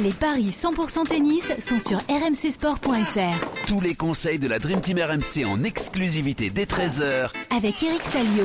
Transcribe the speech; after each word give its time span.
Les 0.00 0.10
paris 0.10 0.46
100% 0.50 1.04
tennis 1.04 1.52
sont 1.60 1.78
sur 1.78 1.98
rmcsport.fr. 2.08 3.66
Tous 3.68 3.80
les 3.80 3.94
conseils 3.94 4.40
de 4.40 4.48
la 4.48 4.58
Dream 4.58 4.80
Team 4.80 4.98
RMC 4.98 5.44
en 5.46 5.62
exclusivité 5.62 6.50
dès 6.50 6.64
13h 6.64 7.30
avec 7.56 7.80
Eric 7.80 8.02
Salio. 8.02 8.44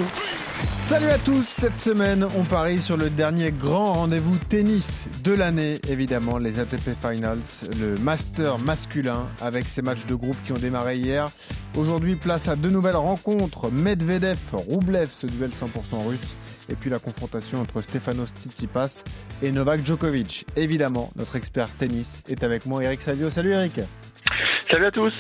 Salut 0.78 1.08
à 1.08 1.18
tous, 1.18 1.44
cette 1.60 1.78
semaine 1.80 2.28
on 2.38 2.44
parie 2.44 2.80
sur 2.80 2.98
le 2.98 3.10
dernier 3.10 3.52
grand 3.52 3.94
rendez-vous 3.94 4.38
tennis 4.48 5.06
de 5.24 5.32
l'année, 5.32 5.80
évidemment 5.88 6.38
les 6.38 6.60
ATP 6.60 6.92
Finals, 7.02 7.40
le 7.80 7.96
Master 7.98 8.60
masculin 8.60 9.26
avec 9.42 9.66
ses 9.66 9.82
matchs 9.82 10.06
de 10.06 10.14
groupe 10.14 10.38
qui 10.46 10.52
ont 10.52 10.60
démarré 10.60 10.98
hier. 10.98 11.32
Aujourd'hui 11.76 12.16
place 12.16 12.48
à 12.48 12.56
deux 12.56 12.70
nouvelles 12.70 12.96
rencontres, 12.96 13.72
Medvedev-Roublev, 13.72 15.10
ce 15.16 15.26
duel 15.26 15.50
100% 15.50 16.08
russe 16.08 16.20
et 16.70 16.76
puis 16.76 16.90
la 16.90 17.00
confrontation 17.00 17.60
entre 17.60 17.82
Stefanos 17.82 18.30
Tsitsipas 18.30 19.04
et 19.42 19.52
Novak 19.52 19.86
Djokovic. 19.86 20.46
Évidemment, 20.56 21.12
notre 21.16 21.36
expert 21.36 21.70
tennis 21.78 22.24
est 22.28 22.44
avec 22.44 22.66
moi, 22.66 22.84
Eric 22.84 23.02
Salio. 23.02 23.30
Salut 23.30 23.52
Eric. 23.52 23.80
Salut 24.70 24.86
à 24.86 24.92
tous. 24.92 25.14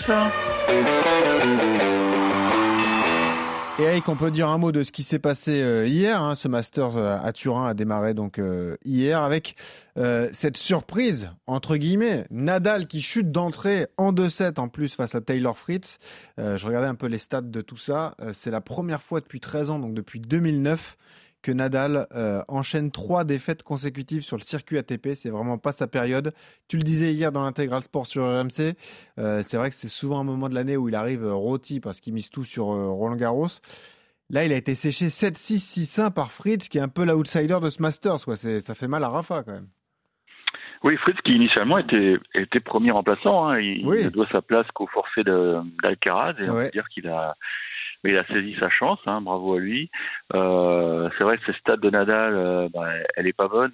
Eric, 3.79 4.09
on 4.09 4.17
peut 4.17 4.29
dire 4.29 4.49
un 4.49 4.57
mot 4.57 4.73
de 4.73 4.83
ce 4.83 4.91
qui 4.91 5.03
s'est 5.03 5.19
passé 5.19 5.61
euh, 5.61 5.87
hier. 5.87 6.21
Hein. 6.21 6.35
Ce 6.35 6.49
Masters 6.49 6.97
euh, 6.97 7.17
à 7.17 7.31
Turin 7.31 7.65
a 7.65 7.73
démarré 7.73 8.13
donc 8.13 8.37
euh, 8.37 8.75
hier 8.83 9.21
avec 9.21 9.55
cette 10.31 10.55
surprise 10.55 11.29
entre 11.47 11.75
guillemets, 11.75 12.25
Nadal 12.29 12.87
qui 12.87 13.01
chute 13.01 13.31
d'entrée 13.31 13.87
en 13.97 14.13
2-7 14.13 14.59
en 14.59 14.69
plus 14.69 14.95
face 14.95 15.13
à 15.13 15.19
Taylor 15.19 15.57
Fritz. 15.57 15.97
je 16.37 16.65
regardais 16.65 16.87
un 16.87 16.95
peu 16.95 17.07
les 17.07 17.17
stats 17.17 17.41
de 17.41 17.59
tout 17.59 17.75
ça. 17.75 18.15
C'est 18.31 18.51
la 18.51 18.61
première 18.61 19.01
fois 19.01 19.19
depuis 19.19 19.41
13 19.41 19.71
ans, 19.71 19.79
donc 19.79 19.93
depuis 19.93 20.21
2009, 20.21 20.95
que 21.41 21.51
Nadal 21.51 22.07
euh, 22.13 22.41
enchaîne 22.47 22.91
trois 22.91 23.23
défaites 23.23 23.63
consécutives 23.63 24.21
sur 24.21 24.37
le 24.37 24.41
circuit 24.41 24.77
ATP. 24.77 25.09
C'est 25.15 25.29
vraiment 25.29 25.57
pas 25.57 25.71
sa 25.71 25.87
période. 25.87 26.33
Tu 26.67 26.77
le 26.77 26.83
disais 26.83 27.13
hier 27.13 27.31
dans 27.31 27.43
l'intégral 27.43 27.81
sport 27.81 28.05
sur 28.05 28.23
RMC. 28.23 28.75
Euh, 29.17 29.41
c'est 29.41 29.57
vrai 29.57 29.69
que 29.69 29.75
c'est 29.75 29.89
souvent 29.89 30.19
un 30.19 30.23
moment 30.23 30.49
de 30.49 30.55
l'année 30.55 30.77
où 30.77 30.89
il 30.89 30.95
arrive 30.95 31.23
euh, 31.23 31.33
rôti 31.33 31.79
parce 31.79 31.99
qu'il 31.99 32.13
mise 32.13 32.29
tout 32.29 32.43
sur 32.43 32.65
Roland 32.65 33.15
Garros. 33.15 33.47
Là, 34.29 34.45
il 34.45 34.53
a 34.53 34.57
été 34.57 34.75
séché 34.75 35.07
7-6, 35.07 35.97
6-1 35.97 36.11
par 36.11 36.31
Fritz, 36.31 36.69
qui 36.69 36.77
est 36.77 36.81
un 36.81 36.87
peu 36.87 37.03
l'outsider 37.03 37.57
de 37.61 37.69
ce 37.69 37.81
Masters. 37.81 38.23
Quoi. 38.23 38.35
Ça 38.35 38.75
fait 38.75 38.87
mal 38.87 39.03
à 39.03 39.09
Rafa 39.09 39.43
quand 39.43 39.53
même. 39.53 39.67
Oui, 40.83 40.95
Fritz 40.97 41.17
qui 41.25 41.33
initialement 41.33 41.77
était, 41.79 42.17
était 42.35 42.59
premier 42.59 42.91
remplaçant. 42.91 43.49
Hein. 43.49 43.59
Il, 43.59 43.85
ne 43.85 44.09
doit 44.09 44.27
sa 44.31 44.41
place 44.41 44.67
qu'au 44.73 44.87
forfait 44.87 45.23
d'Alcaraz. 45.23 46.35
Et 46.39 46.49
on 46.49 46.55
peut 46.55 46.69
dire 46.71 46.87
qu'il 46.89 47.07
a, 47.07 47.35
mais 48.03 48.11
il 48.11 48.17
a 48.17 48.25
saisi 48.25 48.55
sa 48.59 48.69
chance, 48.69 48.99
hein, 49.05 49.21
bravo 49.21 49.55
à 49.55 49.59
lui. 49.59 49.89
Euh, 50.33 51.09
c'est 51.17 51.23
vrai 51.23 51.37
que 51.37 51.45
ce 51.45 51.57
stade 51.59 51.79
de 51.79 51.89
Nadal, 51.89 52.33
euh, 52.35 52.69
bah, 52.73 52.89
elle 53.15 53.27
est 53.27 53.33
pas 53.33 53.47
bonne. 53.47 53.73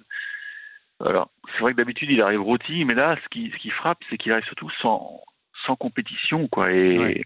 Alors, 1.04 1.30
c'est 1.52 1.60
vrai 1.60 1.72
que 1.72 1.76
d'habitude 1.76 2.10
il 2.10 2.22
arrive 2.22 2.42
rôti, 2.42 2.84
mais 2.84 2.94
là, 2.94 3.16
ce 3.22 3.28
qui, 3.28 3.50
ce 3.50 3.56
qui 3.58 3.70
frappe, 3.70 3.98
c'est 4.08 4.16
qu'il 4.16 4.32
arrive 4.32 4.44
surtout 4.44 4.70
sans, 4.80 5.22
sans 5.66 5.76
compétition, 5.76 6.48
quoi. 6.48 6.72
Et, 6.72 7.24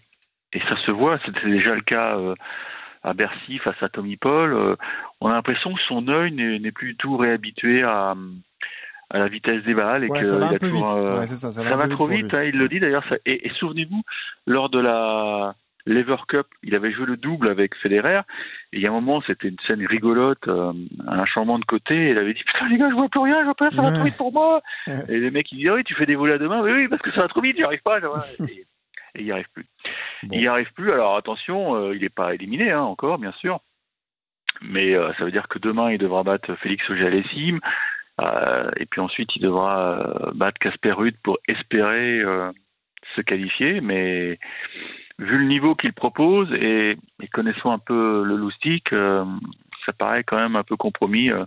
et 0.53 0.61
ça 0.61 0.77
se 0.85 0.91
voit. 0.91 1.19
C'était 1.25 1.49
déjà 1.49 1.75
le 1.75 1.81
cas 1.81 2.19
euh, 2.19 2.35
à 3.03 3.15
Bercy 3.15 3.59
face 3.59 3.81
à 3.83 3.89
Tommy 3.89 4.17
Paul. 4.17 4.77
On 5.21 5.29
a 5.29 5.35
l'impression 5.35 5.73
que 5.73 5.81
son 5.83 6.09
œil 6.09 6.33
n'est 6.33 6.73
plus 6.73 6.89
du 6.93 6.97
tout 6.97 7.17
réhabitué 7.17 7.83
à 7.83 8.15
à 9.11 9.19
la 9.19 9.29
vitesse 9.29 9.65
des 9.65 9.75
balles 9.75 10.05
et 10.05 10.09
que 10.09 10.23
ça 10.23 10.39
va, 10.39 10.57
toujours, 10.59 10.95
ouais, 10.95 11.27
ça, 11.27 11.51
ça, 11.51 11.77
va, 11.77 11.89
trop 11.89 12.07
vite. 12.07 12.33
Hein, 12.33 12.45
il 12.45 12.57
le 12.57 12.69
dit 12.69 12.79
d'ailleurs. 12.79 13.05
Et, 13.27 13.47
et 13.47 13.51
souvenez-vous, 13.55 14.03
lors 14.47 14.71
de 14.71 14.79
la 14.79 15.57
l'Ever 15.87 16.17
Cup, 16.29 16.47
il 16.63 16.75
avait 16.75 16.93
joué 16.93 17.07
le 17.07 17.17
double 17.17 17.49
avec 17.49 17.75
Federer, 17.77 18.23
et 18.73 18.77
il 18.77 18.81
y 18.81 18.87
a 18.87 18.91
un 18.91 18.95
moment, 18.95 19.23
c'était 19.27 19.49
une 19.49 19.59
scène 19.67 19.85
rigolote, 19.87 20.47
euh, 20.49 20.73
un 21.07 21.25
changement 21.27 21.59
de 21.59 21.65
côté, 21.65 21.95
et 21.95 22.11
il 22.11 22.19
avait 22.19 22.35
dit 22.35 22.45
Putain, 22.45 22.69
les 22.69 22.79
gars, 22.79 22.91
je 22.91 22.95
vois 22.95 23.09
plus 23.09 23.21
rien, 23.21 23.41
je 23.41 23.45
vois 23.47 23.55
pas, 23.55 23.71
ça 23.71 23.83
va 23.83 23.93
trop 23.93 24.05
vite 24.05 24.17
pour 24.17 24.33
moi. 24.33 24.63
Et 25.09 25.19
les 25.19 25.31
mecs, 25.31 25.51
ils 25.53 25.59
disaient 25.59 25.71
Oui, 25.71 25.85
tu 25.85 25.95
fais 25.95 26.07
des 26.07 26.17
volets 26.17 26.35
à 26.35 26.39
deux 26.39 26.49
mains, 26.49 26.63
oui, 26.63 26.73
oui, 26.73 26.89
parce 26.89 27.03
que 27.03 27.11
ça 27.13 27.23
va 27.23 27.29
trop 27.29 27.41
vite, 27.41 27.57
j'y 27.57 27.65
arrive 27.65 27.83
pas. 27.83 27.99
et, 28.41 28.65
il 29.17 29.25
n'y 29.25 29.33
arrive 29.33 29.49
plus. 29.53 29.67
Il 30.25 30.39
n'y 30.39 30.47
arrive 30.47 30.73
plus, 30.73 30.93
alors 30.93 31.17
attention, 31.17 31.75
euh, 31.75 31.95
il 31.95 32.03
n'est 32.03 32.09
pas 32.09 32.35
éliminé 32.35 32.71
hein, 32.71 32.83
encore, 32.83 33.19
bien 33.19 33.33
sûr, 33.33 33.61
mais 34.63 34.95
euh, 34.95 35.13
ça 35.15 35.25
veut 35.25 35.33
dire 35.33 35.49
que 35.49 35.59
demain, 35.59 35.91
il 35.91 35.99
devra 35.99 36.23
battre 36.23 36.55
Félix 36.57 36.89
Auger-Aliassime, 36.91 37.61
et 38.77 38.85
puis 38.85 39.01
ensuite, 39.01 39.35
il 39.35 39.41
devra 39.41 40.31
battre 40.35 40.59
Casper 40.59 40.93
Ruud 40.93 41.17
pour 41.23 41.39
espérer 41.49 42.23
se 43.17 43.21
qualifier, 43.21 43.81
mais 43.81 44.39
vu 45.21 45.39
le 45.39 45.45
niveau 45.45 45.75
qu'il 45.75 45.93
propose 45.93 46.53
et, 46.53 46.97
connaissant 47.33 47.73
un 47.73 47.79
peu 47.79 48.25
le 48.25 48.37
loustic, 48.37 48.93
euh, 48.93 49.25
ça 49.87 49.93
paraît 49.93 50.25
quand 50.25 50.39
même 50.39 50.57
un 50.57 50.65
peu 50.65 50.77
compromis. 50.77 51.31
Euh. 51.31 51.45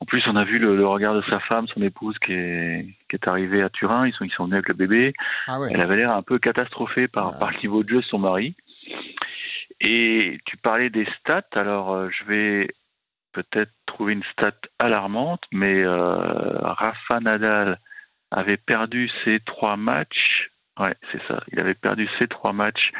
En 0.00 0.04
plus, 0.04 0.26
on 0.26 0.34
a 0.34 0.44
vu 0.44 0.58
le, 0.58 0.84
regard 0.84 1.14
de 1.14 1.22
sa 1.22 1.38
femme, 1.38 1.68
son 1.68 1.80
épouse, 1.80 2.18
qui 2.18 2.32
est, 2.32 2.86
qui 3.08 3.14
est 3.14 3.28
arrivée 3.28 3.62
à 3.62 3.70
Turin. 3.70 4.06
Ils 4.06 4.12
sont, 4.12 4.24
ils 4.24 4.32
sont 4.32 4.44
venus 4.44 4.56
avec 4.56 4.68
le 4.68 4.74
bébé. 4.74 5.12
Ah 5.46 5.58
Elle 5.70 5.80
avait 5.80 5.96
l'air 5.96 6.10
un 6.10 6.22
peu 6.22 6.40
catastrophée 6.40 7.06
par, 7.06 7.34
ah. 7.34 7.38
par 7.38 7.52
le 7.52 7.58
niveau 7.58 7.84
de 7.84 7.88
jeu 7.88 8.00
de 8.00 8.06
son 8.06 8.18
mari. 8.18 8.56
Et 9.80 10.38
tu 10.44 10.56
parlais 10.56 10.90
des 10.90 11.06
stats. 11.20 11.42
Alors, 11.54 11.92
euh, 11.92 12.08
je 12.10 12.24
vais 12.24 12.68
peut-être 13.32 13.72
trouver 13.86 14.14
une 14.14 14.24
stat 14.32 14.56
alarmante, 14.80 15.44
mais 15.52 15.86
Rafa 15.86 17.20
Nadal 17.20 17.78
avait 18.30 18.58
perdu 18.58 19.08
ses 19.24 19.40
trois 19.40 19.76
matchs 19.76 20.51
Ouais, 20.78 20.94
c'est 21.10 21.20
ça. 21.28 21.42
Il 21.52 21.60
avait 21.60 21.74
perdu 21.74 22.08
ses 22.18 22.28
trois 22.28 22.52
matchs 22.52 22.92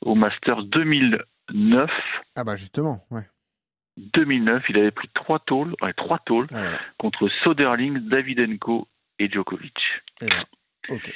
au 0.00 0.14
Masters 0.14 0.64
2009. 0.64 1.90
Ah 2.34 2.44
bah 2.44 2.56
justement, 2.56 3.04
ouais. 3.10 3.28
2009, 3.96 4.64
il 4.68 4.78
avait 4.78 4.90
pris 4.90 5.08
trois 5.12 5.38
tôles, 5.40 5.74
ouais, 5.82 5.92
trois 5.92 6.18
tôles 6.20 6.46
ah 6.54 6.78
contre 6.98 7.28
Soderling, 7.42 8.08
Davidenko 8.08 8.88
et 9.18 9.28
Djokovic. 9.28 9.78
Et 10.22 10.26
là, 10.26 10.44
ok. 10.88 11.14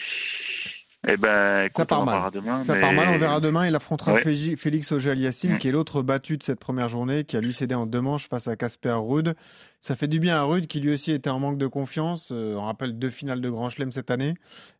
Eh 1.07 1.17
ben, 1.17 1.69
ça 1.71 1.85
part 1.85 2.05
mal. 2.05 2.31
Demain, 2.33 2.63
ça 2.63 2.77
part 2.77 2.93
mal, 2.93 3.09
on 3.09 3.19
verra 3.19 3.41
demain. 3.41 3.67
Il 3.67 3.75
affrontera 3.75 4.17
Félix 4.17 4.91
Auger-Aliassime, 4.93 5.55
mm. 5.55 5.59
qui 5.59 5.69
est 5.69 5.73
l'autre 5.73 6.03
battu 6.03 6.39
de 6.39 6.43
cette 6.43 6.61
première 6.61 6.89
journée, 6.89 7.25
qui 7.25 7.37
a 7.37 7.41
lui 7.41 7.53
cédé 7.53 7.75
en 7.75 7.87
deux 7.87 8.01
manches 8.01 8.29
face 8.29 8.49
à 8.49 8.57
Casper 8.57 8.97
Ruud. 8.99 9.35
Ça 9.81 9.97
fait 9.97 10.09
du 10.09 10.19
bien 10.19 10.37
à 10.37 10.43
Ruud, 10.43 10.67
qui 10.67 10.81
lui 10.81 10.93
aussi 10.93 11.13
était 11.13 11.31
en 11.31 11.39
manque 11.39 11.59
de 11.59 11.67
confiance. 11.67 12.31
Euh, 12.33 12.55
on 12.55 12.65
rappelle 12.65 12.99
deux 12.99 13.11
finales 13.11 13.43
de 13.43 13.51
Grand 13.51 13.69
Chelem 13.69 13.93
cette 13.93 14.11
année. 14.11 14.35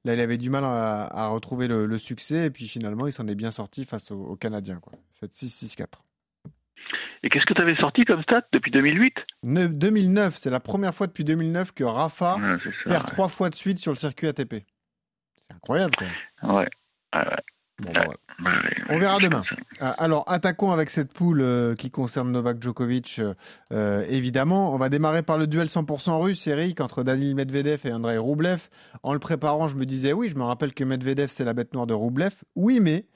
Là, 0.05 0.15
il 0.15 0.21
avait 0.21 0.39
du 0.39 0.49
mal 0.49 0.65
à, 0.65 1.29
retrouver 1.29 1.69
le, 1.69 1.99
succès, 1.99 2.47
et 2.47 2.51
puis 2.51 2.69
finalement, 2.69 3.07
il 3.07 3.13
s'en 3.13 3.29
est 3.29 3.35
bien 3.35 3.51
sorti 3.51 3.85
face 3.85 4.11
aux, 4.11 4.37
Canadiens. 4.37 4.81
7-6, 5.23 5.77
6-4. 5.77 5.87
Et 7.23 7.29
qu'est-ce 7.29 7.47
que 7.47 7.55
tu 7.55 7.63
avais 7.63 7.77
sorti 7.77 8.05
comme 8.05 8.23
stat 8.23 8.43
depuis 8.53 8.71
2008 8.71 9.15
2009, 9.45 10.37
c'est 10.37 10.51
la 10.51 10.61
première 10.61 10.95
fois 10.95 11.07
depuis 11.07 11.25
2009 11.25 11.73
que 11.73 11.85
Rafa 11.85 12.37
perd 12.85 13.07
trois 13.07 13.29
fois 13.29 13.51
de 13.51 13.55
suite 13.55 13.79
sur 13.79 13.93
le 13.93 13.97
circuit 13.97 14.29
ATP. 14.29 14.65
C'est 15.49 15.57
incroyable, 15.57 15.95
quoi. 15.97 16.55
Ouais. 16.55 16.69
on 18.89 18.99
verra 18.99 19.19
demain. 19.19 19.43
Ah, 19.81 19.91
alors, 19.91 20.25
attaquons 20.27 20.71
avec 20.71 20.91
cette 20.91 21.13
poule 21.13 21.41
euh, 21.41 21.75
qui 21.75 21.91
concerne 21.91 22.31
Novak 22.31 22.63
Djokovic, 22.63 23.19
euh, 23.19 23.35
euh, 23.73 24.05
évidemment. 24.09 24.73
On 24.73 24.79
va 24.79 24.89
démarrer 24.89 25.23
par 25.23 25.39
le 25.39 25.47
duel 25.47 25.67
100% 25.67 26.21
russe, 26.21 26.47
Eric, 26.47 26.81
entre 26.81 27.03
Daniil 27.03 27.35
Medvedev 27.35 27.81
et 27.85 27.93
Andrei 27.93 28.17
Roublev. 28.19 28.69
En 29.03 29.13
le 29.13 29.19
préparant, 29.19 29.69
je 29.69 29.77
me 29.77 29.87
disais, 29.87 30.13
oui, 30.13 30.29
je 30.29 30.37
me 30.37 30.45
rappelle 30.45 30.73
que 30.73 30.85
Medvedev, 30.85 31.29
c'est 31.29 31.45
la 31.45 31.53
bête 31.53 31.75
noire 31.75 31.87
de 31.87 31.95
Roublev. 31.95 32.35
Oui, 32.55 32.81
mais 32.81 33.07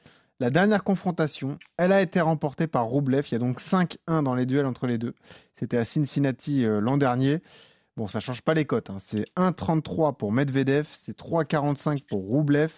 la 0.40 0.50
dernière 0.50 0.84
confrontation, 0.84 1.58
elle 1.76 1.92
a 1.92 2.00
été 2.00 2.20
remportée 2.20 2.66
par 2.66 2.84
Roublev. 2.86 3.26
Il 3.30 3.32
y 3.32 3.36
a 3.36 3.40
donc 3.40 3.60
5-1 3.60 4.22
dans 4.22 4.34
les 4.34 4.46
duels 4.46 4.66
entre 4.66 4.86
les 4.86 4.98
deux. 4.98 5.14
C'était 5.54 5.78
à 5.78 5.84
Cincinnati 5.84 6.64
l'an 6.64 6.96
dernier. 6.96 7.40
Bon, 7.98 8.06
ça 8.06 8.20
change 8.20 8.42
pas 8.42 8.54
les 8.54 8.64
cotes. 8.64 8.90
Hein. 8.90 8.98
C'est 9.00 9.24
1,33 9.36 10.16
pour 10.16 10.30
Medvedev, 10.30 10.86
c'est 10.92 11.18
3,45 11.18 12.04
pour 12.06 12.20
Roublev. 12.20 12.70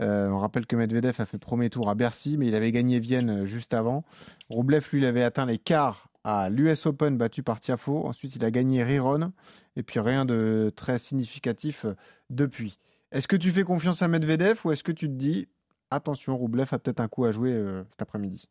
Euh, 0.00 0.28
on 0.28 0.38
rappelle 0.38 0.66
que 0.66 0.76
Medvedev 0.76 1.20
a 1.20 1.26
fait 1.26 1.36
premier 1.36 1.68
tour 1.68 1.90
à 1.90 1.96
Bercy, 1.96 2.38
mais 2.38 2.46
il 2.46 2.54
avait 2.54 2.70
gagné 2.70 3.00
Vienne 3.00 3.42
euh, 3.42 3.44
juste 3.44 3.74
avant. 3.74 4.04
Roublev, 4.50 4.86
lui, 4.92 5.00
il 5.00 5.04
avait 5.04 5.24
atteint 5.24 5.46
les 5.46 5.58
quarts 5.58 6.06
à 6.22 6.48
l'US 6.48 6.86
Open 6.86 7.18
battu 7.18 7.42
par 7.42 7.58
Tiafo. 7.58 8.06
Ensuite, 8.06 8.36
il 8.36 8.44
a 8.44 8.52
gagné 8.52 8.84
Riron. 8.84 9.32
Et 9.74 9.82
puis 9.82 9.98
rien 9.98 10.24
de 10.24 10.72
très 10.76 11.00
significatif 11.00 11.84
euh, 11.84 11.96
depuis. 12.30 12.78
Est-ce 13.10 13.26
que 13.26 13.34
tu 13.34 13.50
fais 13.50 13.64
confiance 13.64 14.00
à 14.00 14.06
Medvedev 14.06 14.60
ou 14.64 14.70
est-ce 14.70 14.84
que 14.84 14.92
tu 14.92 15.08
te 15.08 15.14
dis, 15.14 15.48
attention, 15.90 16.36
Roublev 16.36 16.68
a 16.70 16.78
peut-être 16.78 17.00
un 17.00 17.08
coup 17.08 17.24
à 17.24 17.32
jouer 17.32 17.60
cet 17.90 18.00
après-midi? 18.00 18.48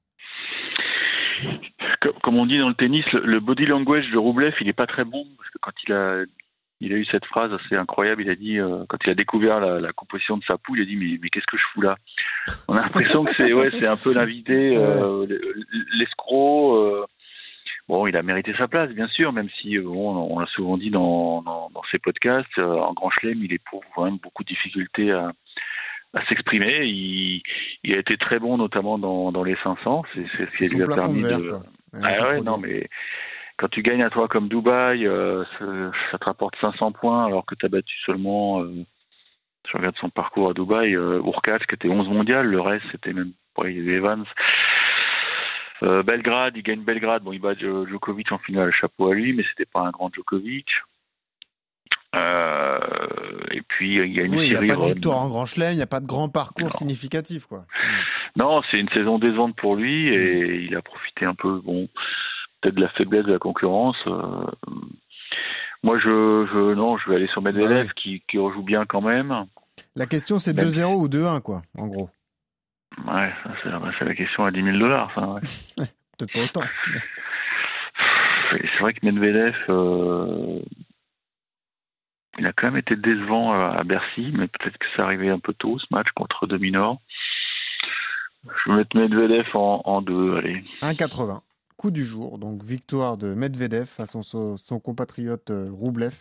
Comme 2.23 2.37
on 2.37 2.45
dit 2.45 2.57
dans 2.57 2.69
le 2.69 2.75
tennis, 2.75 3.05
le, 3.13 3.39
body 3.39 3.65
language 3.65 4.09
de 4.09 4.17
Roublev, 4.17 4.55
il 4.59 4.67
n'est 4.67 4.73
pas 4.73 4.87
très 4.87 5.03
bon 5.03 5.25
parce 5.37 5.49
que 5.49 5.57
quand 5.59 5.71
il 5.87 5.93
a 5.93 6.23
il 6.81 6.91
a 6.93 6.95
eu 6.95 7.05
cette 7.05 7.25
phrase 7.25 7.53
assez 7.53 7.75
incroyable. 7.75 8.23
Il 8.23 8.29
a 8.29 8.35
dit 8.35 8.59
euh, 8.59 8.83
quand 8.89 8.97
il 9.05 9.11
a 9.11 9.15
découvert 9.15 9.59
la, 9.59 9.93
composition 9.93 10.37
de 10.37 10.43
sa 10.43 10.57
poule, 10.57 10.79
il 10.79 10.81
a 10.81 10.85
dit 10.85 10.95
mais, 10.95 11.19
mais 11.21 11.29
qu'est-ce 11.29 11.45
que 11.45 11.57
je 11.57 11.63
fous 11.73 11.81
là? 11.81 11.95
On 12.67 12.75
a 12.75 12.81
l'impression 12.81 13.23
que 13.23 13.31
c'est 13.37 13.53
ouais, 13.53 13.69
c'est 13.79 13.87
un 13.87 13.95
peu 13.95 14.13
l'invité, 14.13 14.75
euh, 14.75 15.25
l'escroc. 15.93 16.75
Euh. 16.75 17.05
Bon, 17.87 18.07
il 18.07 18.15
a 18.15 18.23
mérité 18.23 18.53
sa 18.57 18.67
place, 18.67 18.89
bien 18.91 19.07
sûr, 19.07 19.33
même 19.33 19.49
si 19.61 19.77
bon, 19.77 20.15
on 20.15 20.39
l'a 20.39 20.47
souvent 20.47 20.77
dit 20.77 20.89
dans, 20.89 21.41
dans, 21.41 21.69
dans 21.71 21.83
ses 21.91 21.99
podcasts. 21.99 22.57
en 22.57 22.93
Grand 22.93 23.09
Chelem, 23.09 23.43
il 23.43 23.53
éprouve 23.53 23.83
quand 23.93 24.05
même 24.05 24.17
beaucoup 24.17 24.43
de 24.43 24.47
difficultés 24.47 25.11
à, 25.11 25.33
à 26.13 26.25
s'exprimer. 26.25 26.85
Il, 26.85 27.43
il, 27.83 27.93
a 27.93 27.99
été 27.99 28.17
très 28.17 28.39
bon, 28.39 28.57
notamment 28.57 28.97
dans, 28.97 29.31
dans 29.31 29.43
les 29.43 29.57
500. 29.63 30.03
C'est 30.13 30.25
ce 30.45 30.57
qui 30.57 30.69
lui 30.69 30.83
a 30.83 30.87
permis 30.87 31.23
de. 31.23 31.53
Ah 31.93 32.29
ouais, 32.29 32.41
non, 32.41 32.57
mais 32.57 32.87
quand 33.57 33.67
tu 33.69 33.81
gagnes 33.81 34.03
à 34.03 34.09
toi 34.09 34.27
comme 34.27 34.47
Dubaï, 34.47 35.05
euh, 35.05 35.43
ça 36.11 36.17
te 36.17 36.25
rapporte 36.25 36.55
500 36.59 36.91
points 36.93 37.25
alors 37.25 37.45
que 37.45 37.55
tu 37.55 37.65
as 37.65 37.69
battu 37.69 37.95
seulement, 38.05 38.61
euh, 38.61 38.85
je 39.69 39.77
regarde 39.77 39.95
son 39.97 40.09
parcours 40.09 40.49
à 40.49 40.53
Dubaï, 40.53 40.95
euh, 40.95 41.21
qui 41.67 41.75
était 41.75 41.89
11 41.89 42.09
mondial, 42.09 42.47
le 42.47 42.61
reste 42.61 42.85
c'était 42.91 43.13
même 43.13 43.33
pour 43.53 43.65
Evans. 43.67 44.25
Euh, 45.83 46.03
Belgrade, 46.03 46.55
il 46.55 46.63
gagne 46.63 46.83
Belgrade, 46.83 47.23
bon 47.23 47.33
il 47.33 47.39
bat 47.39 47.55
Djokovic 47.55 48.31
en 48.31 48.37
finale, 48.37 48.71
chapeau 48.71 49.11
à 49.11 49.15
lui, 49.15 49.33
mais 49.33 49.43
c'était 49.49 49.65
pas 49.65 49.81
un 49.81 49.91
grand 49.91 50.13
Djokovic. 50.13 50.69
Euh, 52.15 52.79
et 53.51 53.61
puis 53.61 53.95
il 53.95 54.13
y 54.13 54.19
a 54.19 54.23
une 54.23 54.35
oui, 54.35 54.49
série. 54.49 54.65
Il 54.65 54.67
n'y 54.67 54.71
a 54.71 54.75
pas 54.75 54.81
de 54.81 54.93
victoire 54.93 55.17
en 55.19 55.29
Grand 55.29 55.45
Chelem, 55.45 55.73
il 55.73 55.77
n'y 55.77 55.81
a 55.81 55.87
pas 55.87 55.99
de 56.01 56.07
grand 56.07 56.29
parcours 56.29 56.73
significatif, 56.73 57.45
quoi. 57.45 57.65
Non, 58.35 58.61
c'est 58.69 58.77
une 58.77 58.89
saison 58.89 59.19
décevante 59.19 59.55
pour 59.55 59.75
lui 59.75 60.07
et 60.07 60.61
il 60.63 60.75
a 60.75 60.81
profité 60.81 61.25
un 61.25 61.35
peu, 61.35 61.61
bon, 61.63 61.87
peut-être 62.61 62.75
de 62.75 62.81
la 62.81 62.89
faiblesse 62.89 63.25
de 63.25 63.33
la 63.33 63.39
concurrence. 63.39 63.97
Euh, 64.07 64.45
moi, 65.83 65.97
je, 65.99 66.47
je, 66.51 66.73
non, 66.73 66.97
je 66.97 67.09
vais 67.09 67.15
aller 67.15 67.27
sur 67.27 67.41
Medvedev 67.41 67.87
ah 67.89 67.93
qui, 67.95 68.23
qui 68.27 68.37
rejoue 68.37 68.63
bien 68.63 68.85
quand 68.85 69.01
même. 69.01 69.45
La 69.95 70.05
question, 70.05 70.39
c'est 70.39 70.53
2-0 70.53 70.95
ou 70.95 71.07
2-1, 71.07 71.41
quoi, 71.41 71.63
en 71.77 71.87
gros. 71.87 72.09
Ouais, 73.07 73.31
c'est 73.63 74.05
la 74.05 74.15
question 74.15 74.45
à 74.45 74.51
10 74.51 74.63
000 74.63 74.77
dollars, 74.77 75.11
ça. 75.15 75.27
Ouais. 75.27 75.41
Peut-être 76.17 76.33
pas 76.33 76.43
autant. 76.43 76.67
C'est 78.51 78.79
vrai 78.79 78.93
que 78.93 79.05
Medvedev, 79.05 79.55
euh, 79.69 80.59
il 82.37 82.45
a 82.45 82.53
quand 82.53 82.67
même 82.67 82.77
été 82.77 82.95
décevant 82.95 83.53
à 83.53 83.83
Bercy, 83.83 84.31
mais 84.33 84.47
peut-être 84.47 84.77
que 84.77 84.85
ça 84.95 85.03
arrivait 85.03 85.29
un 85.29 85.39
peu 85.39 85.53
tôt 85.53 85.77
ce 85.79 85.85
match 85.91 86.07
contre 86.15 86.47
Dominor. 86.47 86.99
Je 88.43 88.71
vais 88.71 88.77
mettre 88.77 88.97
Medvedev 88.97 89.47
en, 89.53 89.81
en 89.85 90.01
deux, 90.01 90.35
allez. 90.37 90.63
1,80. 90.81 91.41
Coup 91.77 91.91
du 91.91 92.05
jour, 92.05 92.37
donc 92.37 92.63
victoire 92.63 93.17
de 93.17 93.33
Medvedev 93.33 93.85
face 93.85 94.15
à 94.15 94.21
son, 94.21 94.79
compatriote 94.79 95.49
euh, 95.49 95.69
Roublev. 95.71 96.15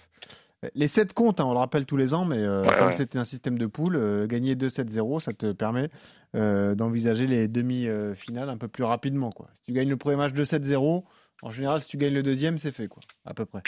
Les 0.74 0.88
7 0.88 1.14
comptes, 1.14 1.40
hein, 1.40 1.46
on 1.46 1.52
le 1.52 1.58
rappelle 1.58 1.86
tous 1.86 1.96
les 1.96 2.12
ans, 2.12 2.26
mais 2.26 2.38
euh, 2.38 2.66
comme 2.78 2.92
c'était 2.92 3.18
un 3.18 3.24
système 3.24 3.56
de 3.56 3.64
poule, 3.64 3.96
euh, 3.96 4.26
gagner 4.26 4.56
2-7-0, 4.56 5.20
ça 5.20 5.32
te 5.32 5.52
permet 5.52 5.88
d'envisager 6.34 7.26
les 7.26 7.48
demi-finales 7.48 8.48
un 8.50 8.56
peu 8.56 8.68
plus 8.68 8.84
rapidement. 8.84 9.30
Quoi. 9.30 9.48
Si 9.54 9.62
tu 9.64 9.72
gagnes 9.72 9.88
le 9.88 9.96
premier 9.96 10.16
match 10.16 10.32
2-7-0, 10.32 11.02
en 11.42 11.50
général, 11.50 11.80
si 11.80 11.88
tu 11.88 11.96
gagnes 11.96 12.14
le 12.14 12.22
deuxième, 12.22 12.58
c'est 12.58 12.74
fait, 12.74 12.88
quoi, 12.88 13.02
à 13.24 13.34
peu 13.34 13.46
près. 13.46 13.62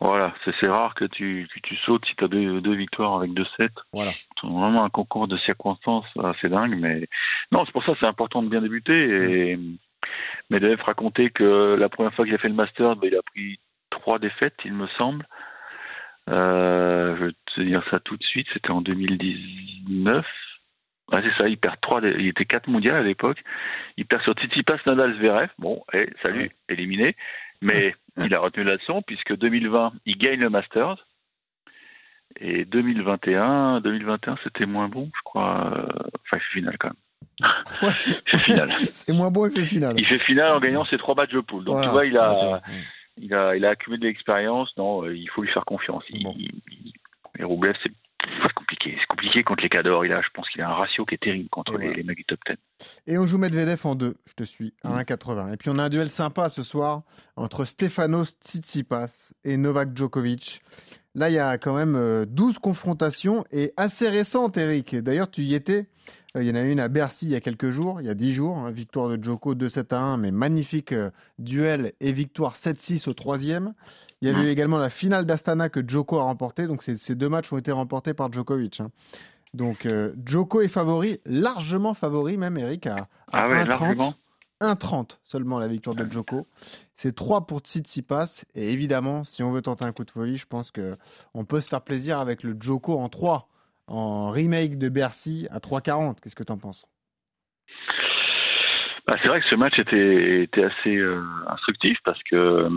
Voilà, 0.00 0.34
c'est 0.44 0.68
rare 0.68 0.94
que 0.94 1.04
tu, 1.04 1.48
tu 1.62 1.76
sautes 1.76 2.04
si 2.06 2.14
tu 2.16 2.24
as 2.24 2.28
deux, 2.28 2.60
deux, 2.60 2.74
victoires 2.74 3.16
avec 3.16 3.32
deux 3.32 3.46
sets. 3.56 3.68
Voilà. 3.92 4.12
C'est 4.40 4.46
vraiment 4.46 4.84
un 4.84 4.90
concours 4.90 5.28
de 5.28 5.36
circonstances 5.38 6.06
assez 6.22 6.48
dingue, 6.48 6.76
mais 6.78 7.08
non, 7.52 7.64
c'est 7.64 7.72
pour 7.72 7.84
ça 7.84 7.92
c'est 7.98 8.06
important 8.06 8.42
de 8.42 8.48
bien 8.48 8.60
débuter. 8.60 9.50
Et 9.50 9.56
mm. 9.56 9.76
Medvedev 10.50 10.82
racontait 10.82 11.30
que 11.30 11.76
la 11.78 11.88
première 11.88 12.12
fois 12.14 12.24
qu'il 12.24 12.34
a 12.34 12.38
fait 12.38 12.48
le 12.48 12.54
Master, 12.54 12.96
ben, 12.96 13.08
il 13.10 13.16
a 13.16 13.22
pris 13.22 13.58
trois 13.90 14.18
défaites, 14.18 14.58
il 14.64 14.74
me 14.74 14.86
semble. 14.98 15.26
Euh, 16.30 17.16
je 17.16 17.24
vais 17.24 17.32
te 17.54 17.60
dire 17.60 17.82
ça 17.90 18.00
tout 18.00 18.16
de 18.16 18.22
suite, 18.22 18.46
c'était 18.52 18.70
en 18.70 18.80
2019. 18.80 20.26
Ah, 21.12 21.20
c'est 21.22 21.42
ça, 21.42 21.48
il 21.48 21.58
perd 21.58 21.80
trois, 21.80 22.00
il 22.02 22.28
était 22.28 22.46
quatre 22.46 22.68
mondial 22.68 22.96
à 22.96 23.02
l'époque. 23.02 23.42
Il 23.96 24.06
perd 24.06 24.22
sur 24.22 24.32
Tsitsipas, 24.34 24.78
Nadal, 24.86 25.14
Zverev. 25.16 25.50
Bon, 25.58 25.82
et 25.92 26.08
salut, 26.22 26.48
éliminé. 26.68 27.14
Mais 27.60 27.94
il 28.16 28.34
a 28.34 28.40
retenu 28.40 28.64
la 28.64 28.74
leçon 28.74 29.02
puisque 29.02 29.36
2020, 29.36 29.92
il 30.06 30.16
gagne 30.16 30.40
le 30.40 30.50
Masters. 30.50 31.06
Et 32.40 32.64
2021, 32.64 33.80
2021, 33.80 34.38
c'était 34.42 34.66
moins 34.66 34.88
bon, 34.88 35.10
je 35.14 35.22
crois. 35.22 35.86
Enfin, 36.24 36.36
il 36.36 36.40
fait 36.40 36.58
finale 36.58 36.76
quand 36.78 36.88
même. 36.88 37.52
Ouais. 37.82 37.92
il 38.06 38.30
fait 38.30 38.38
finale. 38.38 38.70
C'est 38.90 39.12
moins 39.12 39.30
bon, 39.30 39.46
il 39.46 39.52
fait 39.52 39.66
finale. 39.66 39.94
Il 39.98 40.06
fait 40.06 40.18
finale 40.18 40.52
en 40.52 40.60
gagnant 40.60 40.84
ses 40.84 40.98
trois 40.98 41.14
matchs 41.14 41.32
de 41.32 41.40
poule. 41.40 41.64
Donc 41.64 41.82
tu 41.82 41.88
vois, 41.88 42.06
il 42.06 42.16
a, 42.16 42.60
il 43.18 43.32
a, 43.34 43.56
il 43.56 43.64
a 43.64 43.70
accumulé 43.70 44.00
de 44.00 44.06
l'expérience. 44.06 44.76
Non, 44.76 45.08
il 45.08 45.28
faut 45.30 45.42
lui 45.42 45.50
faire 45.50 45.64
confiance. 45.64 46.04
Il, 46.10 46.26
et 47.38 47.44
Roublev, 47.44 47.74
c'est 47.82 47.92
c'est 48.42 48.54
compliqué. 48.84 48.96
C'est 49.00 49.06
compliqué 49.06 49.42
contre 49.42 49.62
les 49.62 49.68
Cadors. 49.68 50.04
Il 50.04 50.12
a, 50.12 50.20
je 50.20 50.28
pense 50.32 50.48
qu'il 50.48 50.60
a 50.62 50.68
un 50.68 50.74
ratio 50.74 51.04
qui 51.04 51.14
est 51.14 51.22
terrible 51.22 51.48
contre 51.48 51.78
les, 51.78 52.02
mecs 52.02 52.18
du 52.18 52.24
top 52.24 52.40
10. 52.46 52.56
Et 53.06 53.18
on 53.18 53.26
joue 53.26 53.38
Medvedev 53.38 53.80
en 53.84 53.94
2, 53.94 54.16
je 54.26 54.34
te 54.34 54.44
suis, 54.44 54.74
à 54.82 55.02
1,80. 55.02 55.48
Mm. 55.48 55.54
Et 55.54 55.56
puis 55.56 55.70
on 55.70 55.78
a 55.78 55.84
un 55.84 55.88
duel 55.88 56.10
sympa 56.10 56.48
ce 56.48 56.62
soir 56.62 57.02
entre 57.36 57.64
Stefanos 57.64 58.36
Tsitsipas 58.40 59.32
et 59.44 59.56
Novak 59.56 59.96
Djokovic. 59.96 60.62
Là, 61.14 61.30
il 61.30 61.34
y 61.34 61.38
a 61.38 61.58
quand 61.58 61.74
même 61.74 62.26
12 62.26 62.56
euh, 62.56 62.58
confrontations 62.60 63.44
et 63.52 63.72
assez 63.76 64.08
récentes, 64.08 64.56
Eric. 64.56 64.96
D'ailleurs, 64.96 65.30
tu 65.30 65.42
y 65.42 65.54
étais. 65.54 65.86
Euh, 66.36 66.42
il 66.42 66.48
y 66.48 66.50
en 66.50 66.56
a 66.56 66.60
une 66.60 66.80
à 66.80 66.88
Bercy 66.88 67.26
il 67.26 67.32
y 67.32 67.36
a 67.36 67.40
quelques 67.40 67.70
jours, 67.70 68.00
il 68.00 68.06
y 68.06 68.10
a 68.10 68.14
10 68.14 68.32
jours. 68.32 68.58
Hein, 68.58 68.72
victoire 68.72 69.08
de 69.08 69.22
Djoko 69.22 69.54
2-7 69.54 69.94
à 69.94 70.00
1, 70.00 70.16
mais 70.16 70.32
magnifique 70.32 70.92
euh, 70.92 71.10
duel 71.38 71.92
et 72.00 72.12
victoire 72.12 72.54
7-6 72.54 73.08
au 73.08 73.14
troisième. 73.14 73.74
Il 74.20 74.28
y 74.28 74.30
avait 74.30 74.44
eu 74.44 74.48
également 74.48 74.78
la 74.78 74.90
finale 74.90 75.26
d'Astana 75.26 75.68
que 75.68 75.86
Djoko 75.86 76.18
a 76.18 76.22
remporté. 76.22 76.66
Donc 76.66 76.82
ces 76.82 77.14
deux 77.14 77.28
matchs 77.28 77.52
ont 77.52 77.58
été 77.58 77.72
remportés 77.72 78.14
par 78.14 78.32
Djokovic. 78.32 78.80
Hein. 78.80 78.90
Donc 79.52 79.86
euh, 79.86 80.14
Djoko 80.24 80.62
est 80.62 80.68
favori, 80.68 81.20
largement 81.26 81.94
favori 81.94 82.38
même 82.38 82.56
Eric 82.56 82.86
à, 82.86 83.08
à 83.30 83.48
1,30. 83.48 83.66
Ah 83.68 83.92
1,30 83.92 84.14
seulement 85.24 85.58
la 85.58 85.68
victoire 85.68 85.96
de 85.96 86.10
Djoko. 86.10 86.46
C'est 86.94 87.14
3 87.14 87.46
pour 87.46 87.60
Tsitsipas. 87.60 88.44
Et 88.54 88.72
évidemment, 88.72 89.24
si 89.24 89.42
on 89.42 89.50
veut 89.50 89.62
tenter 89.62 89.84
un 89.84 89.92
coup 89.92 90.04
de 90.04 90.10
folie, 90.10 90.36
je 90.36 90.46
pense 90.46 90.70
qu'on 90.72 91.44
peut 91.44 91.60
se 91.60 91.68
faire 91.68 91.82
plaisir 91.82 92.18
avec 92.18 92.42
le 92.42 92.56
Djoko 92.58 92.98
en 92.98 93.08
3, 93.08 93.48
en 93.86 94.30
remake 94.30 94.78
de 94.78 94.88
Bercy 94.88 95.46
à 95.50 95.58
3,40. 95.58 96.16
Qu'est-ce 96.20 96.34
que 96.34 96.44
tu 96.44 96.52
en 96.52 96.58
penses? 96.58 96.86
Bah, 99.06 99.16
C'est 99.22 99.28
vrai 99.28 99.40
que 99.40 99.48
ce 99.48 99.56
match 99.56 99.78
était, 99.78 100.42
était 100.42 100.64
assez 100.64 100.96
euh, 100.96 101.22
instructif 101.48 101.98
parce 102.04 102.22
que 102.22 102.36
euh, 102.36 102.70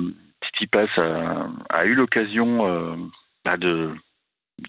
Tsitsipas 0.44 0.88
a, 0.97 1.47
a 1.69 1.85
eu 1.85 1.94
l'occasion 1.94 2.68
euh, 2.68 2.95
bah, 3.45 3.57
de, 3.57 3.94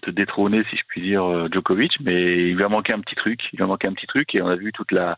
de 0.03 0.11
détrôner, 0.11 0.63
si 0.69 0.77
je 0.77 0.83
puis 0.87 1.01
dire, 1.01 1.23
euh, 1.23 1.49
Djokovic, 1.51 1.99
mais 2.01 2.49
il 2.49 2.55
lui 2.55 2.63
a 2.63 2.69
manqué 2.69 2.93
un 2.93 3.01
petit 3.01 3.15
truc. 3.15 3.41
Il 3.51 3.57
lui 3.57 3.63
a 3.63 3.67
manqué 3.67 3.87
un 3.87 3.93
petit 3.93 4.07
truc 4.07 4.33
et 4.35 4.41
on 4.41 4.47
a 4.47 4.55
vu 4.55 4.71
toute 4.71 4.91
la 4.91 5.17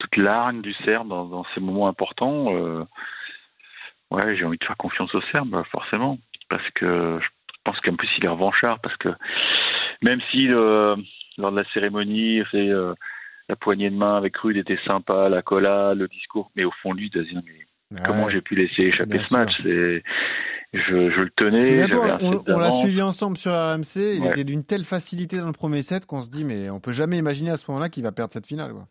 toute 0.00 0.16
l'argne 0.16 0.60
du 0.62 0.72
Serbe 0.84 1.08
dans, 1.08 1.26
dans, 1.26 1.44
ces 1.54 1.60
moments 1.60 1.86
importants. 1.86 2.52
Euh, 2.54 2.84
ouais, 4.10 4.36
j'ai 4.36 4.44
envie 4.44 4.58
de 4.58 4.64
faire 4.64 4.76
confiance 4.76 5.14
au 5.14 5.20
Serbe, 5.30 5.62
forcément, 5.70 6.18
parce 6.48 6.68
que 6.74 7.18
je 7.22 7.28
pense 7.62 7.78
qu'en 7.80 7.94
plus 7.94 8.10
il 8.18 8.24
est 8.24 8.28
revanchard, 8.28 8.80
parce 8.80 8.96
que 8.96 9.10
même 10.02 10.20
si 10.30 10.48
lors 10.48 10.96
de 11.52 11.56
la 11.56 11.64
cérémonie, 11.72 12.42
fait, 12.50 12.70
la 13.48 13.56
poignée 13.56 13.90
de 13.90 13.96
main 13.96 14.16
avec 14.16 14.36
Rude 14.36 14.56
était 14.56 14.78
sympa, 14.86 15.28
la 15.28 15.42
cola, 15.42 15.94
le 15.94 16.08
discours, 16.08 16.50
mais 16.56 16.64
au 16.64 16.70
fond 16.82 16.92
lui, 16.92 17.10
il 17.14 17.22
dire 17.24 17.42
Comment 18.04 18.30
j'ai 18.30 18.40
pu 18.40 18.54
laisser 18.54 18.82
échapper 18.82 19.20
ce 19.22 19.34
match? 19.34 19.52
C'est 19.62 20.02
je, 20.72 21.10
je, 21.10 21.20
le 21.20 21.30
tenais. 21.30 21.92
on, 22.22 22.40
on 22.46 22.58
l'a 22.58 22.70
suivi 22.70 23.02
ensemble 23.02 23.36
sur 23.36 23.50
RMC. 23.50 23.96
Il 23.96 24.26
était 24.26 24.44
d'une 24.44 24.64
telle 24.64 24.84
facilité 24.84 25.38
dans 25.38 25.48
le 25.48 25.52
premier 25.52 25.82
set 25.82 26.06
qu'on 26.06 26.22
se 26.22 26.30
dit 26.30 26.44
mais 26.44 26.70
on 26.70 26.78
peut 26.78 26.92
jamais 26.92 27.18
imaginer 27.18 27.50
à 27.50 27.56
ce 27.56 27.68
moment-là 27.68 27.88
qu'il 27.88 28.04
va 28.04 28.12
perdre 28.12 28.32
cette 28.32 28.46
finale. 28.46 28.72
Quoi. 28.72 28.86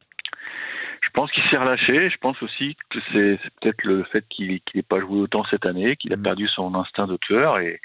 Je 1.09 1.13
pense 1.13 1.31
qu'il 1.31 1.43
s'est 1.49 1.57
relâché. 1.57 2.09
Je 2.09 2.17
pense 2.17 2.41
aussi 2.43 2.77
que 2.89 2.99
c'est 3.11 3.39
peut-être 3.59 3.83
le 3.83 4.03
fait 4.03 4.23
qu'il 4.29 4.61
n'ait 4.75 4.81
pas 4.83 4.99
joué 4.99 5.19
autant 5.19 5.43
cette 5.45 5.65
année, 5.65 5.95
qu'il 5.95 6.13
a 6.13 6.17
mm. 6.17 6.21
perdu 6.21 6.47
son 6.47 6.75
instinct 6.75 7.07
de 7.07 7.17
tueur 7.17 7.57
et 7.57 7.81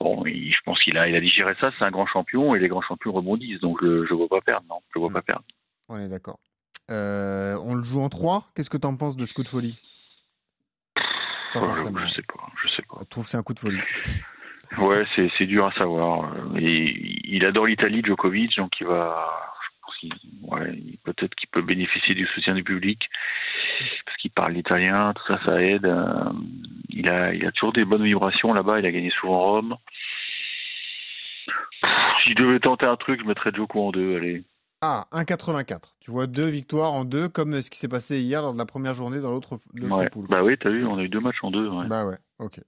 bon, 0.00 0.24
je 0.24 0.60
pense 0.64 0.80
qu'il 0.80 0.96
a, 0.96 1.08
il 1.08 1.14
a 1.14 1.20
digéré 1.20 1.54
ça. 1.60 1.70
C'est 1.78 1.84
un 1.84 1.90
grand 1.90 2.06
champion 2.06 2.54
et 2.54 2.58
les 2.58 2.68
grands 2.68 2.82
champions 2.82 3.12
rebondissent. 3.12 3.60
Donc 3.60 3.78
je 3.82 3.86
ne 3.86 4.14
vois 4.14 4.28
pas 4.28 4.40
perdre. 4.40 4.66
Non, 4.68 4.80
je 4.94 4.98
vois 4.98 5.10
mm. 5.10 5.14
pas 5.14 5.22
perdre. 5.22 5.44
On 5.88 5.98
est 5.98 6.08
d'accord. 6.08 6.38
Euh, 6.90 7.58
on 7.64 7.74
le 7.74 7.84
joue 7.84 8.00
en 8.00 8.08
3 8.08 8.48
Qu'est-ce 8.54 8.70
que 8.70 8.76
tu 8.76 8.86
en 8.86 8.96
penses 8.96 9.16
de 9.16 9.26
ce 9.26 9.34
coup 9.34 9.42
de 9.42 9.48
folie? 9.48 9.78
Je, 11.54 11.60
sais 11.60 11.90
pas, 11.90 12.00
je 12.62 12.68
sais 12.68 12.82
pas. 12.82 12.98
Je 13.00 13.08
trouve 13.08 13.24
que 13.24 13.30
c'est 13.30 13.36
un 13.36 13.42
coup 13.42 13.54
de 13.54 13.58
folie. 13.58 13.80
Ouais, 14.78 15.04
c'est 15.14 15.46
dur 15.46 15.66
à 15.66 15.72
savoir. 15.72 16.32
Et 16.56 17.20
il 17.24 17.44
adore 17.46 17.66
l'Italie, 17.66 18.02
Djokovic, 18.04 18.56
donc 18.56 18.78
il 18.80 18.86
va. 18.86 19.45
Peut-être 21.04 21.34
qu'il 21.34 21.48
peut 21.48 21.62
bénéficier 21.62 22.14
du 22.14 22.26
soutien 22.26 22.54
du 22.54 22.64
public 22.64 23.08
parce 24.04 24.16
qu'il 24.18 24.30
parle 24.30 24.52
l'italien, 24.52 25.12
tout 25.14 25.22
ça, 25.26 25.40
ça 25.44 25.62
aide. 25.62 25.86
Euh, 25.86 26.32
il 26.88 27.08
a, 27.08 27.34
il 27.34 27.44
a 27.46 27.52
toujours 27.52 27.72
des 27.72 27.84
bonnes 27.84 28.04
vibrations 28.04 28.52
là-bas. 28.52 28.78
Il 28.80 28.86
a 28.86 28.92
gagné 28.92 29.10
souvent 29.10 29.40
Rome. 29.40 29.76
Si 32.22 32.30
je 32.30 32.34
devais 32.34 32.60
tenter 32.60 32.86
un 32.86 32.96
truc, 32.96 33.20
je 33.20 33.26
mettrais 33.26 33.52
Djoko 33.52 33.88
en 33.88 33.90
deux. 33.92 34.16
Allez. 34.16 34.44
Ah, 34.88 35.08
1,84. 35.12 35.80
Tu 35.98 36.12
vois 36.12 36.28
deux 36.28 36.46
victoires 36.46 36.92
en 36.92 37.04
deux, 37.04 37.28
comme 37.28 37.60
ce 37.60 37.70
qui 37.70 37.78
s'est 37.78 37.88
passé 37.88 38.20
hier 38.20 38.40
lors 38.40 38.52
de 38.52 38.58
la 38.58 38.66
première 38.66 38.94
journée 38.94 39.18
dans 39.18 39.32
l'autre 39.32 39.58
ouais. 39.74 40.08
poule. 40.10 40.28
Bah 40.28 40.44
oui, 40.44 40.56
t'as 40.56 40.70
vu, 40.70 40.86
on 40.86 40.96
a 40.96 41.02
eu 41.02 41.08
deux 41.08 41.18
matchs 41.18 41.42
en 41.42 41.50
deux. 41.50 41.68
Bah 41.88 42.06
ouais, 42.06 42.18
ok. 42.38 42.60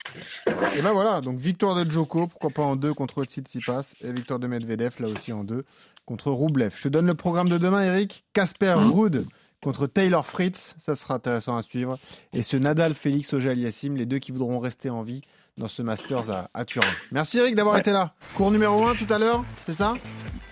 Et 0.74 0.82
bah 0.82 0.90
voilà, 0.92 1.20
donc 1.20 1.38
victoire 1.38 1.76
de 1.76 1.88
Djoko, 1.88 2.26
pourquoi 2.26 2.50
pas 2.50 2.62
en 2.62 2.74
deux 2.74 2.92
contre 2.92 3.22
Tsitsipas, 3.22 3.94
et 4.00 4.12
victoire 4.12 4.40
de 4.40 4.48
Medvedev, 4.48 4.96
là 4.98 5.06
aussi 5.06 5.32
en 5.32 5.44
deux, 5.44 5.64
contre 6.06 6.32
Roublev. 6.32 6.74
Je 6.76 6.82
te 6.82 6.88
donne 6.88 7.06
le 7.06 7.14
programme 7.14 7.48
de 7.48 7.58
demain, 7.58 7.82
Eric. 7.82 8.24
Casper 8.32 8.74
mmh. 8.76 9.26
contre 9.62 9.86
Taylor 9.86 10.26
Fritz, 10.26 10.74
ça 10.78 10.96
sera 10.96 11.14
intéressant 11.14 11.56
à 11.56 11.62
suivre. 11.62 12.00
Et 12.32 12.42
ce 12.42 12.56
Nadal 12.56 12.94
Félix 12.94 13.32
Auger-Aliassime, 13.32 13.96
les 13.96 14.06
deux 14.06 14.18
qui 14.18 14.32
voudront 14.32 14.58
rester 14.58 14.90
en 14.90 15.04
vie 15.04 15.22
dans 15.58 15.68
ce 15.68 15.82
Masters 15.82 16.48
à, 16.54 16.64
Turin. 16.64 16.92
Merci 17.12 17.38
Eric 17.38 17.54
d'avoir 17.54 17.76
été 17.78 17.90
là. 17.90 18.12
Cours 18.34 18.50
numéro 18.50 18.86
1 18.86 18.94
tout 18.94 19.12
à 19.12 19.18
l'heure, 19.18 19.44
c'est 19.66 19.74
ça? 19.74 19.94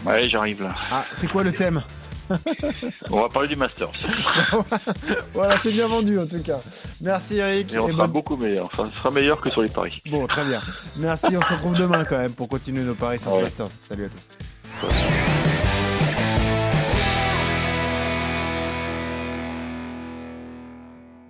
Ouais, 0.04 0.28
j'arrive 0.28 0.62
là. 0.62 0.74
Ah, 0.90 1.04
c'est 1.14 1.28
quoi 1.28 1.42
le 1.42 1.52
thème? 1.52 1.82
On 3.10 3.20
va 3.20 3.28
parler 3.28 3.48
du 3.48 3.56
Masters. 3.56 3.92
voilà, 5.32 5.58
c'est 5.62 5.70
bien 5.70 5.86
vendu 5.86 6.18
en 6.18 6.26
tout 6.26 6.42
cas. 6.42 6.58
Merci 7.00 7.36
Eric. 7.36 7.72
Et 7.72 7.78
on 7.78 7.86
sera 7.86 8.08
beaucoup 8.08 8.36
meilleur. 8.36 8.64
Enfin, 8.64 8.90
ce 8.92 8.98
sera 8.98 9.12
meilleur 9.12 9.40
que 9.40 9.48
sur 9.48 9.62
les 9.62 9.68
paris. 9.68 10.02
Bon, 10.10 10.26
très 10.26 10.44
bien. 10.44 10.60
Merci. 10.96 11.36
On 11.36 11.42
se 11.42 11.52
retrouve 11.52 11.76
demain 11.76 12.04
quand 12.04 12.18
même 12.18 12.32
pour 12.32 12.48
continuer 12.48 12.82
nos 12.82 12.94
paris 12.94 13.20
sur 13.20 13.32
ce 13.32 13.42
Masters. 13.42 13.68
Salut 13.88 14.06
à 14.06 14.08
tous. 14.08 15.35